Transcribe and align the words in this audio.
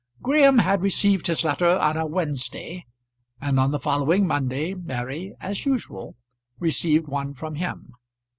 Graham 0.23 0.57
had 0.57 0.81
received 0.81 1.27
his 1.27 1.43
letter 1.43 1.77
on 1.77 1.95
a 1.95 2.07
Wednesday, 2.07 2.87
and 3.39 3.59
on 3.59 3.69
the 3.69 3.77
following 3.77 4.25
Monday 4.25 4.73
Mary, 4.73 5.35
as 5.39 5.63
usual, 5.63 6.15
received 6.57 7.07
one 7.07 7.35
from 7.35 7.53
him. 7.53 7.91